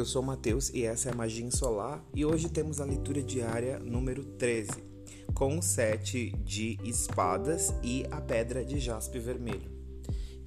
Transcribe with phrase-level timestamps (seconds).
[0.00, 3.78] eu sou Matheus e essa é a Magia Solar e hoje temos a leitura diária
[3.78, 4.70] número 13,
[5.34, 9.79] com o sete de espadas e a pedra de jaspe vermelho.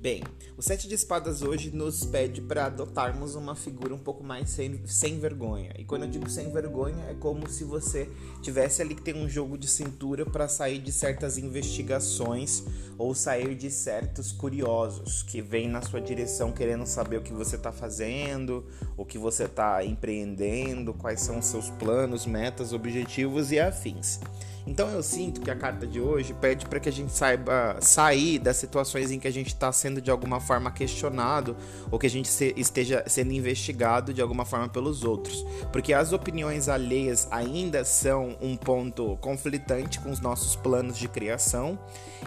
[0.03, 0.21] Bem,
[0.57, 4.85] o Sete de Espadas hoje nos pede para adotarmos uma figura um pouco mais sem,
[4.85, 5.71] sem vergonha.
[5.79, 8.09] E quando eu digo sem vergonha, é como se você
[8.41, 12.65] tivesse ali que ter um jogo de cintura para sair de certas investigações
[12.97, 17.55] ou sair de certos curiosos que vêm na sua direção querendo saber o que você
[17.55, 18.67] está fazendo,
[18.97, 24.19] o que você está empreendendo, quais são os seus planos, metas, objetivos e afins.
[24.65, 28.39] Então eu sinto que a carta de hoje pede para que a gente saiba sair
[28.39, 31.55] das situações em que a gente está sendo de alguma forma questionado
[31.91, 36.13] ou que a gente se, esteja sendo investigado de alguma forma pelos outros, porque as
[36.13, 41.77] opiniões alheias ainda são um ponto conflitante com os nossos planos de criação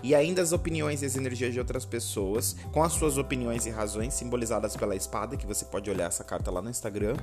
[0.02, 3.70] e ainda as opiniões e as energias de outras pessoas, com as suas opiniões e
[3.70, 7.16] razões simbolizadas pela espada, que você pode olhar essa carta lá no Instagram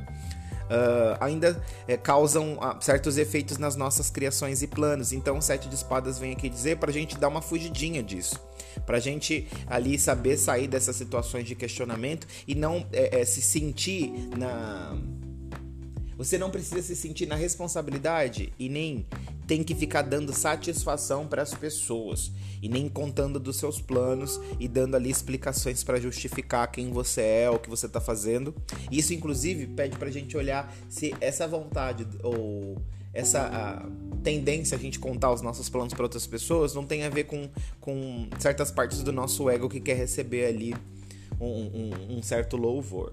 [0.64, 5.11] uh, ainda é, causam uh, certos efeitos nas nossas criações e planos.
[5.11, 8.39] Então, o Sete de Espadas vem aqui dizer para a gente dar uma fugidinha disso.
[8.86, 13.42] Para a gente ali saber sair dessas situações de questionamento e não é, é, se
[13.42, 14.97] sentir na.
[16.17, 19.05] Você não precisa se sentir na responsabilidade e nem
[19.47, 24.67] tem que ficar dando satisfação para as pessoas e nem contando dos seus planos e
[24.67, 28.55] dando ali explicações para justificar quem você é, o que você está fazendo.
[28.91, 32.77] Isso, inclusive, pede para a gente olhar se essa vontade ou
[33.14, 33.86] essa
[34.23, 37.47] tendência a gente contar os nossos planos para outras pessoas não tem a ver com,
[37.80, 40.73] com certas partes do nosso ego que quer receber ali
[41.39, 43.11] um, um, um certo louvor.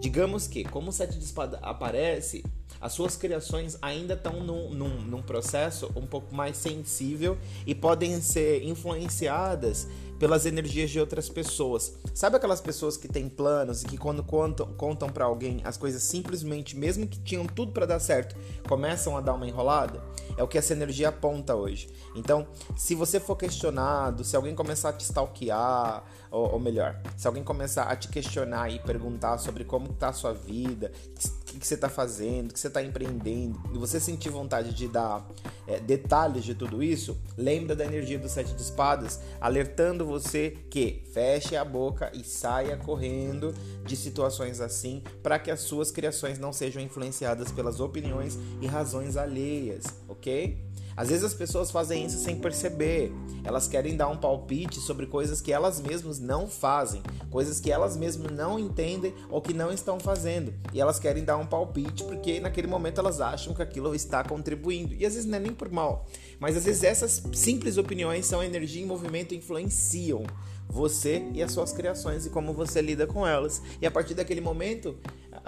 [0.00, 2.44] Digamos que, como o sete de espada aparece,
[2.80, 8.20] as suas criações ainda estão num, num, num, processo um pouco mais sensível e podem
[8.20, 9.88] ser influenciadas
[10.18, 11.94] pelas energias de outras pessoas.
[12.14, 16.02] Sabe aquelas pessoas que têm planos e que quando contam, contam para alguém as coisas
[16.02, 18.36] simplesmente, mesmo que tinham tudo para dar certo,
[18.68, 20.02] começam a dar uma enrolada?
[20.36, 21.88] É o que essa energia aponta hoje.
[22.14, 27.26] Então, se você for questionado, se alguém começar a te stalkear, ou, ou melhor, se
[27.26, 30.92] alguém começar a te questionar e perguntar sobre como está a sua vida,
[31.40, 34.88] o que você está fazendo, o que você está empreendendo, e você sentir vontade de
[34.88, 35.26] dar
[35.66, 41.02] é, detalhes de tudo isso, lembra da energia do Sete de Espadas, alertando você que
[41.12, 43.54] feche a boca e saia correndo
[43.86, 49.16] de situações assim, para que as suas criações não sejam influenciadas pelas opiniões e razões
[49.16, 50.66] alheias, ok?
[50.96, 53.12] Às vezes as pessoas fazem isso sem perceber.
[53.44, 57.96] Elas querem dar um palpite sobre coisas que elas mesmas não fazem, coisas que elas
[57.96, 60.54] mesmas não entendem ou que não estão fazendo.
[60.72, 64.94] E elas querem dar um palpite porque naquele momento elas acham que aquilo está contribuindo.
[64.94, 66.06] E às vezes não é nem por mal,
[66.40, 70.24] mas às vezes essas simples opiniões são energia em movimento e influenciam
[70.68, 73.62] você e as suas criações e como você lida com elas.
[73.80, 74.96] E a partir daquele momento,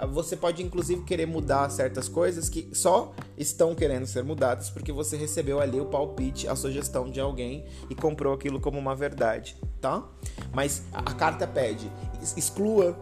[0.07, 5.17] você pode inclusive querer mudar certas coisas que só estão querendo ser mudadas porque você
[5.17, 10.07] recebeu ali o palpite, a sugestão de alguém e comprou aquilo como uma verdade, tá?
[10.53, 11.91] Mas a carta pede,
[12.35, 12.97] exclua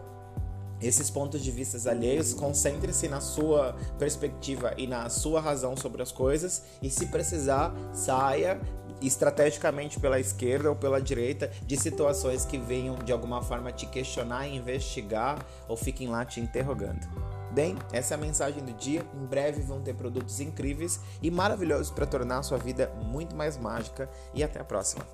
[0.80, 6.12] esses pontos de vista alheios, concentre-se na sua perspectiva e na sua razão sobre as
[6.12, 8.60] coisas e se precisar, saia
[9.00, 14.48] estrategicamente pela esquerda ou pela direita de situações que venham de alguma forma te questionar,
[14.48, 17.06] investigar ou fiquem lá te interrogando.
[17.50, 19.04] Bem, essa é a mensagem do dia.
[19.14, 23.56] Em breve vão ter produtos incríveis e maravilhosos para tornar a sua vida muito mais
[23.56, 24.08] mágica.
[24.34, 25.04] E até a próxima.